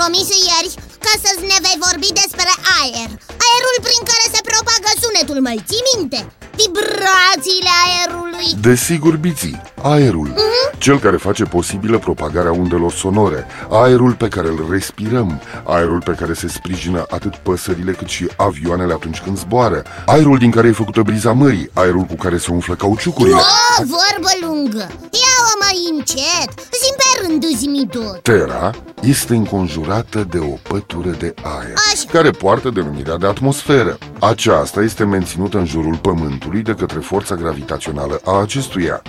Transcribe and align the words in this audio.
ne-ai 0.00 0.12
promis 0.12 0.28
ieri 0.48 0.74
că 1.04 1.12
să 1.24 1.30
ne 1.50 1.58
vei 1.64 1.78
vorbi 1.86 2.10
despre 2.22 2.50
aer. 2.78 3.10
Aerul 3.46 3.76
prin 3.86 4.02
care 4.10 4.26
se 4.34 4.40
propagă 4.50 4.90
sunetul, 5.02 5.38
mai 5.48 5.58
ții 5.68 5.86
minte? 5.92 6.20
Vibrațiile 6.60 7.72
aerului. 7.86 8.48
Desigur, 8.60 9.16
Biții, 9.16 9.62
aerul. 9.82 10.28
Uh-huh. 10.32 10.78
Cel 10.78 10.98
care 10.98 11.16
face 11.16 11.44
posibilă 11.44 11.98
propagarea 11.98 12.52
undelor 12.52 12.92
sonore. 12.92 13.46
Aerul 13.70 14.12
pe 14.12 14.28
care 14.28 14.48
îl 14.48 14.66
respirăm. 14.70 15.40
Aerul 15.64 16.00
pe 16.04 16.14
care 16.20 16.32
se 16.32 16.48
sprijină 16.48 17.06
atât 17.10 17.34
păsările 17.36 17.92
cât 17.92 18.08
și 18.08 18.28
avioanele 18.36 18.92
atunci 18.92 19.20
când 19.20 19.38
zboară. 19.38 19.82
Aerul 20.06 20.38
din 20.38 20.50
care 20.50 20.68
e 20.68 20.72
făcută 20.72 21.02
briza 21.02 21.32
mării. 21.32 21.70
Aerul 21.72 22.02
cu 22.02 22.14
care 22.14 22.38
se 22.38 22.50
umflă 22.50 22.74
cauciucurile. 22.74 23.34
O, 23.36 23.84
vorbă 23.96 24.30
lungă. 24.40 24.84
Ia-o 25.22 25.29
mai 25.70 25.96
încet. 25.96 26.50
Zim 26.82 26.94
pe 26.96 27.26
rând, 27.26 27.44
zi 27.56 27.86
tot 27.90 28.22
Terra 28.22 28.70
este 29.02 29.34
înconjurată 29.34 30.26
de 30.30 30.38
o 30.38 30.56
pătură 30.68 31.10
de 31.10 31.34
aer 31.42 31.74
Așa. 31.92 32.10
Care 32.12 32.30
poartă 32.30 32.70
denumirea 32.70 33.16
de 33.16 33.26
atmosferă. 33.26 33.98
Aceasta 34.20 34.82
este 34.82 35.04
menținută 35.04 35.58
în 35.58 35.66
jurul 35.66 35.96
Pământului 35.96 36.62
de 36.62 36.74
către 36.74 36.98
forța 36.98 37.34
gravitațională 37.34 38.20
a 38.24 38.40
acestuia. 38.40 39.02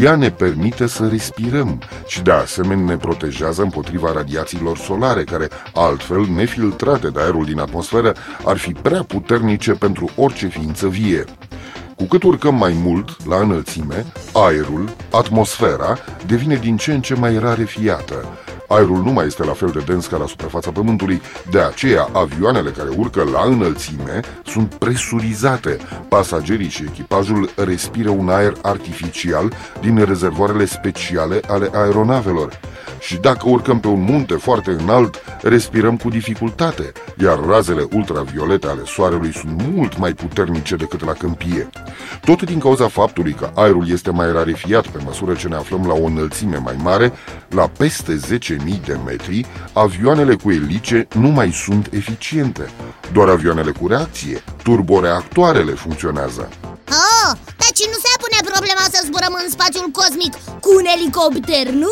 Ea 0.00 0.16
ne 0.16 0.30
permite 0.30 0.86
să 0.86 1.08
respirăm 1.10 1.82
și 2.06 2.22
de 2.22 2.30
asemenea 2.30 2.84
ne 2.84 2.96
protejează 2.96 3.62
împotriva 3.62 4.12
radiațiilor 4.12 4.78
solare 4.78 5.24
Care 5.24 5.48
altfel, 5.74 6.26
nefiltrate 6.34 7.08
de 7.08 7.20
aerul 7.20 7.44
din 7.44 7.58
atmosferă, 7.58 8.14
ar 8.44 8.56
fi 8.56 8.72
prea 8.72 9.02
puternice 9.02 9.72
pentru 9.72 10.10
orice 10.16 10.46
ființă 10.46 10.88
vie 10.88 11.24
cu 11.96 12.04
cât 12.04 12.22
urcăm 12.22 12.54
mai 12.54 12.76
mult 12.82 13.26
la 13.26 13.36
înălțime, 13.36 14.06
aerul, 14.32 14.88
atmosfera, 15.10 15.98
devine 16.26 16.54
din 16.54 16.76
ce 16.76 16.92
în 16.92 17.00
ce 17.00 17.14
mai 17.14 17.38
rarefiată. 17.38 18.38
Aerul 18.68 19.02
nu 19.02 19.12
mai 19.12 19.26
este 19.26 19.44
la 19.44 19.52
fel 19.52 19.68
de 19.68 19.82
dens 19.86 20.06
ca 20.06 20.16
la 20.16 20.26
suprafața 20.26 20.70
Pământului, 20.70 21.20
de 21.50 21.60
aceea 21.60 22.08
avioanele 22.12 22.70
care 22.70 22.88
urcă 22.96 23.24
la 23.32 23.44
înălțime 23.44 24.20
sunt 24.44 24.74
presurizate. 24.74 25.76
Pasagerii 26.08 26.68
și 26.68 26.84
echipajul 26.88 27.50
respiră 27.56 28.10
un 28.10 28.28
aer 28.28 28.52
artificial 28.62 29.52
din 29.80 30.04
rezervoarele 30.04 30.64
speciale 30.64 31.40
ale 31.48 31.70
aeronavelor. 31.72 32.60
Și 33.00 33.16
dacă 33.16 33.48
urcăm 33.48 33.80
pe 33.80 33.88
un 33.88 34.00
munte 34.00 34.34
foarte 34.34 34.70
înalt, 34.70 35.22
respirăm 35.48 35.96
cu 35.96 36.08
dificultate, 36.08 36.92
iar 37.22 37.38
razele 37.48 37.86
ultraviolete 37.92 38.66
ale 38.66 38.82
soarelui 38.84 39.32
sunt 39.32 39.62
mult 39.72 39.98
mai 39.98 40.12
puternice 40.12 40.76
decât 40.76 41.04
la 41.04 41.12
câmpie. 41.12 41.68
Tot 42.24 42.42
din 42.42 42.58
cauza 42.58 42.88
faptului 42.88 43.32
că 43.32 43.50
aerul 43.54 43.90
este 43.90 44.10
mai 44.10 44.32
rarefiat 44.32 44.86
pe 44.86 44.98
măsură 45.04 45.34
ce 45.34 45.48
ne 45.48 45.54
aflăm 45.54 45.86
la 45.86 45.94
o 45.94 46.04
înălțime 46.04 46.56
mai 46.56 46.76
mare, 46.82 47.12
la 47.48 47.70
peste 47.78 48.20
10.000 48.28 48.36
de 48.86 48.98
metri, 49.04 49.46
avioanele 49.72 50.34
cu 50.34 50.50
elice 50.50 51.08
nu 51.14 51.28
mai 51.28 51.52
sunt 51.52 51.88
eficiente. 51.92 52.70
Doar 53.12 53.28
avioanele 53.28 53.70
cu 53.70 53.86
reacție, 53.86 54.42
turboreactoarele 54.62 55.72
funcționează. 55.72 56.48
Zburăm 59.26 59.42
în 59.44 59.50
spațiul 59.50 59.90
cosmic 59.92 60.34
cu 60.60 60.74
un 60.76 60.84
elicopter, 60.96 61.72
nu? 61.72 61.88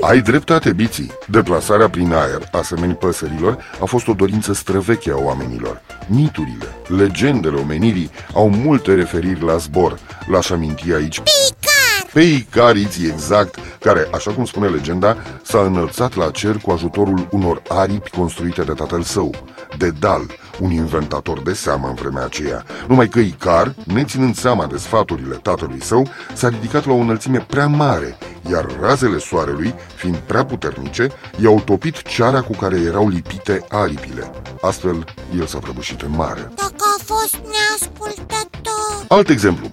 Ai 0.10 0.20
dreptate, 0.20 0.72
Biții. 0.72 1.12
Deplasarea 1.26 1.90
prin 1.90 2.12
aer, 2.12 2.48
asemenea 2.52 2.94
păsărilor, 2.94 3.58
a 3.80 3.84
fost 3.84 4.08
o 4.08 4.12
dorință 4.12 4.52
străveche 4.52 5.10
a 5.10 5.16
oamenilor. 5.16 5.82
Miturile, 6.06 6.66
legendele 6.86 7.56
omenirii 7.56 8.10
au 8.34 8.50
multe 8.50 8.94
referiri 8.94 9.44
la 9.44 9.56
zbor. 9.56 9.98
L-aș 10.26 10.50
aminti 10.50 10.92
aici 10.92 11.20
Picar! 11.20 12.10
pe 12.12 12.20
Icariți 12.20 13.04
exact, 13.04 13.58
care, 13.80 14.08
așa 14.14 14.30
cum 14.30 14.44
spune 14.44 14.68
legenda, 14.68 15.16
s-a 15.42 15.60
înălțat 15.60 16.16
la 16.16 16.30
cer 16.30 16.56
cu 16.56 16.70
ajutorul 16.70 17.28
unor 17.30 17.62
aripi 17.68 18.10
construite 18.10 18.62
de 18.62 18.72
tatăl 18.72 19.02
său, 19.02 19.34
Dedal, 19.78 20.26
un 20.62 20.70
inventator 20.70 21.40
de 21.42 21.52
seamă 21.52 21.88
în 21.88 21.94
vremea 21.94 22.24
aceea. 22.24 22.64
Numai 22.88 23.08
că 23.08 23.18
Icar, 23.18 23.74
neținând 23.84 24.36
seama 24.36 24.66
de 24.66 24.76
sfaturile 24.76 25.34
tatălui 25.34 25.82
său, 25.82 26.08
s-a 26.34 26.48
ridicat 26.48 26.86
la 26.86 26.92
o 26.92 26.96
înălțime 26.96 27.38
prea 27.38 27.66
mare, 27.66 28.18
iar 28.50 28.66
razele 28.80 29.18
soarelui, 29.18 29.74
fiind 29.94 30.16
prea 30.16 30.44
puternice, 30.44 31.08
i-au 31.42 31.60
topit 31.64 32.02
ceara 32.02 32.40
cu 32.40 32.52
care 32.52 32.80
erau 32.80 33.08
lipite 33.08 33.64
aripile. 33.68 34.30
Astfel, 34.60 35.04
el 35.38 35.46
s-a 35.46 35.58
prăbușit 35.58 36.00
în 36.00 36.10
mare. 36.10 36.52
Dacă 36.54 36.84
a 36.98 37.02
fost 37.04 37.34
neascultător 37.34 39.04
Alt 39.08 39.28
exemplu. 39.28 39.70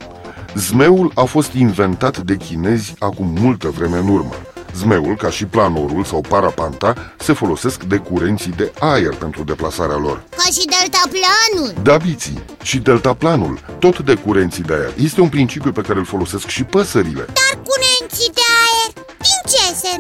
Zmeul 0.56 1.12
a 1.16 1.24
fost 1.24 1.54
inventat 1.54 2.18
de 2.18 2.36
chinezi 2.36 2.96
acum 3.00 3.28
multă 3.40 3.68
vreme 3.68 3.98
în 3.98 4.08
urmă. 4.08 4.34
Zmeul, 4.76 5.16
ca 5.16 5.30
și 5.30 5.46
planorul 5.46 6.04
sau 6.04 6.22
parapanta, 6.22 7.14
se 7.18 7.34
folosesc 7.34 7.84
de 7.84 7.98
curenții 7.98 8.52
de 8.52 8.72
aer 8.80 9.14
pentru 9.16 9.44
deplasarea 9.44 9.96
lor. 9.96 10.24
Ca 10.30 10.44
și 10.52 10.66
deltaplanul 10.66 11.84
Dabiții 11.84 12.44
și 12.62 12.78
deltaplanul, 12.78 13.60
tot 13.80 14.00
de 14.00 14.14
curenții 14.16 14.64
de 14.64 14.74
aer, 14.74 14.94
este 14.98 15.22
un 15.22 15.30
principiu 15.30 15.72
pe 15.72 15.82
care 15.82 16.00
îl 16.00 16.06
folosesc 16.06 16.48
și 16.48 16.64
păsările. 16.64 17.26
Dar 17.26 17.62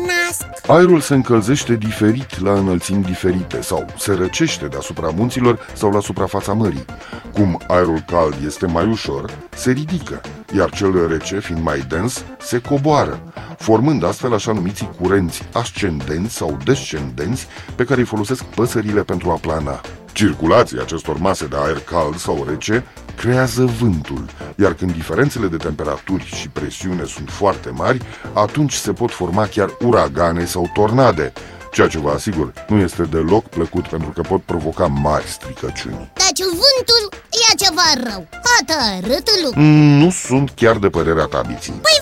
nasc? 0.09 0.67
Aerul 0.67 0.99
se 0.99 1.13
încălzește 1.13 1.75
diferit 1.75 2.39
la 2.39 2.53
înălțimi 2.53 3.03
diferite 3.03 3.61
sau 3.61 3.85
se 3.97 4.13
răcește 4.13 4.65
deasupra 4.65 5.09
munților 5.15 5.59
sau 5.73 5.91
la 5.91 5.99
suprafața 5.99 6.53
mării. 6.53 6.85
Cum 7.33 7.61
aerul 7.67 8.03
cald 8.07 8.35
este 8.45 8.65
mai 8.65 8.87
ușor, 8.87 9.37
se 9.55 9.71
ridică, 9.71 10.21
iar 10.55 10.69
cel 10.69 11.07
rece, 11.07 11.39
fiind 11.39 11.63
mai 11.63 11.85
dens, 11.89 12.23
se 12.39 12.61
coboară, 12.61 13.19
formând 13.57 14.03
astfel 14.03 14.33
așa 14.33 14.51
numiții 14.51 14.89
curenți 15.01 15.47
ascendenți 15.53 16.35
sau 16.35 16.57
descendenți 16.63 17.47
pe 17.75 17.83
care 17.83 17.99
îi 17.99 18.05
folosesc 18.05 18.43
păsările 18.43 19.03
pentru 19.03 19.29
a 19.29 19.35
plana. 19.35 19.81
Circulația 20.11 20.81
acestor 20.81 21.17
mase 21.17 21.45
de 21.45 21.55
aer 21.55 21.79
cald 21.79 22.15
sau 22.15 22.45
rece 22.49 22.83
creează 23.19 23.65
vântul, 23.79 24.25
iar 24.55 24.73
când 24.73 24.91
diferențele 24.93 25.47
de 25.47 25.57
temperaturi 25.57 26.25
și 26.25 26.49
presiune 26.49 27.03
sunt 27.05 27.29
foarte 27.29 27.69
mari, 27.69 28.01
atunci 28.33 28.73
se 28.73 28.91
pot 28.93 29.11
forma 29.11 29.45
chiar 29.45 29.69
uragane 29.79 30.45
sau 30.45 30.69
tornade, 30.73 31.33
ceea 31.71 31.87
ce 31.87 31.99
vă 31.99 32.09
asigur 32.11 32.53
nu 32.67 32.77
este 32.77 33.03
deloc 33.03 33.45
plăcut 33.45 33.87
pentru 33.87 34.09
că 34.09 34.21
pot 34.21 34.41
provoca 34.41 34.85
mari 34.87 35.25
stricăciuni. 35.27 36.11
Deci 36.13 36.45
vântul 36.61 37.03
e 37.49 37.55
ceva 37.63 37.87
rău 38.09 38.27
Hotărât 38.49 39.27
lucru 39.43 39.59
Mm, 39.59 39.97
Nu 40.01 40.09
sunt 40.09 40.49
chiar 40.55 40.77
de 40.77 40.89
părerea 40.89 41.25
ta, 41.25 41.41
Biții. 41.47 41.71
Păi 41.71 41.97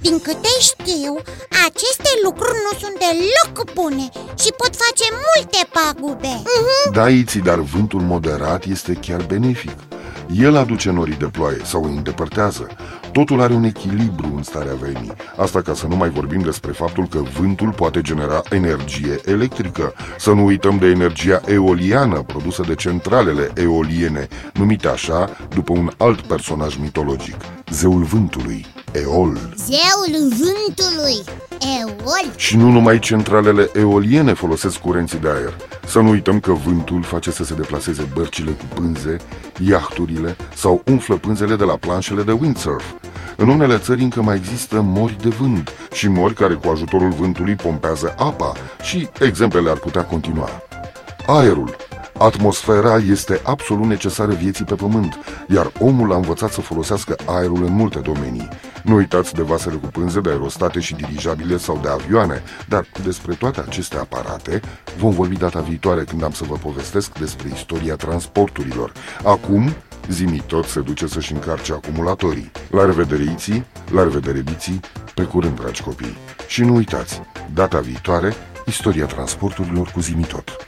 Din 0.00 0.18
câte 0.18 0.48
știu, 0.60 1.14
aceste 1.66 2.10
lucruri 2.24 2.58
nu 2.66 2.78
sunt 2.78 2.96
deloc 3.04 3.72
bune 3.74 4.08
Și 4.42 4.50
pot 4.56 4.72
face 4.84 5.06
multe 5.10 5.60
pagube 5.76 6.42
uh-huh. 6.42 6.92
Da, 6.92 7.08
Iții, 7.08 7.40
dar 7.40 7.58
vântul 7.58 8.00
moderat 8.00 8.64
este 8.64 8.92
chiar 8.92 9.22
benefic. 9.22 9.76
El 10.34 10.56
aduce 10.56 10.90
norii 10.90 11.14
de 11.14 11.24
ploaie 11.24 11.60
sau 11.64 11.84
îi 11.84 11.96
îndepărtează. 11.96 12.66
Totul 13.12 13.40
are 13.40 13.52
un 13.52 13.64
echilibru 13.64 14.32
în 14.36 14.42
starea 14.42 14.74
vremii. 14.74 15.12
Asta 15.36 15.62
ca 15.62 15.74
să 15.74 15.86
nu 15.86 15.96
mai 15.96 16.10
vorbim 16.10 16.40
despre 16.40 16.72
faptul 16.72 17.06
că 17.08 17.18
vântul 17.38 17.72
poate 17.72 18.00
genera 18.00 18.42
energie 18.50 19.20
electrică. 19.24 19.94
Să 20.18 20.30
nu 20.30 20.44
uităm 20.44 20.78
de 20.78 20.86
energia 20.86 21.40
eoliană 21.46 22.22
produsă 22.22 22.62
de 22.66 22.74
centralele 22.74 23.50
eoliene, 23.54 24.28
numite 24.52 24.88
așa 24.88 25.30
după 25.54 25.72
un 25.72 25.90
alt 25.96 26.20
personaj 26.20 26.76
mitologic, 26.76 27.36
zeul 27.70 28.02
vântului, 28.02 28.66
Eol. 28.92 29.38
Zeul 29.56 30.28
vântului, 30.28 31.24
Eol 31.80 32.32
Și 32.36 32.56
nu 32.56 32.70
numai 32.70 32.98
centralele 32.98 33.70
eoliene 33.74 34.32
folosesc 34.32 34.78
curenții 34.78 35.18
de 35.18 35.28
aer. 35.28 35.56
Să 35.86 36.00
nu 36.00 36.08
uităm 36.08 36.40
că 36.40 36.52
vântul 36.52 37.02
face 37.02 37.30
să 37.30 37.44
se 37.44 37.54
deplaseze 37.54 38.08
bărcile 38.14 38.50
cu 38.50 38.64
pânze, 38.74 39.16
iahturile 39.68 40.36
sau 40.54 40.82
umflă 40.86 41.16
pânzele 41.16 41.56
de 41.56 41.64
la 41.64 41.76
planșele 41.76 42.22
de 42.22 42.32
windsurf. 42.32 42.84
În 43.36 43.48
unele 43.48 43.78
țări 43.78 44.02
încă 44.02 44.22
mai 44.22 44.36
există 44.36 44.80
mori 44.80 45.16
de 45.22 45.28
vânt 45.28 45.70
și 45.92 46.08
mori 46.08 46.34
care 46.34 46.54
cu 46.54 46.68
ajutorul 46.68 47.10
vântului 47.10 47.54
pompează 47.54 48.14
apa 48.18 48.52
și 48.82 49.08
exemplele 49.20 49.70
ar 49.70 49.76
putea 49.76 50.04
continua. 50.04 50.48
Aerul. 51.26 51.76
Atmosfera 52.18 52.96
este 52.96 53.40
absolut 53.44 53.86
necesară 53.86 54.32
vieții 54.32 54.64
pe 54.64 54.74
pământ, 54.74 55.18
iar 55.48 55.72
omul 55.80 56.12
a 56.12 56.16
învățat 56.16 56.52
să 56.52 56.60
folosească 56.60 57.16
aerul 57.24 57.64
în 57.64 57.72
multe 57.72 57.98
domenii. 57.98 58.48
Nu 58.88 58.94
uitați 58.94 59.34
de 59.34 59.42
vasele 59.42 59.76
cu 59.76 59.86
pânze, 59.86 60.20
de 60.20 60.30
aerostate 60.30 60.80
și 60.80 60.94
dirijabile 60.94 61.56
sau 61.56 61.78
de 61.82 61.88
avioane, 61.88 62.42
dar 62.68 62.86
despre 63.04 63.34
toate 63.34 63.60
aceste 63.60 63.96
aparate 63.96 64.60
vom 64.98 65.12
vorbi 65.12 65.36
data 65.36 65.60
viitoare 65.60 66.04
când 66.04 66.22
am 66.22 66.32
să 66.32 66.44
vă 66.44 66.54
povestesc 66.54 67.18
despre 67.18 67.48
istoria 67.54 67.96
transporturilor. 67.96 68.92
Acum, 69.24 69.74
Zimi 70.10 70.42
tot 70.46 70.64
se 70.64 70.80
duce 70.80 71.06
să-și 71.06 71.32
încarce 71.32 71.72
acumulatorii. 71.72 72.50
La 72.70 72.84
revedere, 72.84 73.22
Iții, 73.22 73.64
la 73.90 74.02
revedere, 74.02 74.40
Biții, 74.40 74.80
pe 75.14 75.22
curând, 75.22 75.60
dragi 75.60 75.82
copii. 75.82 76.16
Și 76.46 76.62
nu 76.62 76.74
uitați, 76.74 77.22
data 77.54 77.80
viitoare, 77.80 78.34
istoria 78.66 79.06
transporturilor 79.06 79.90
cu 79.90 80.00
Zimi 80.00 80.24
tot. 80.24 80.67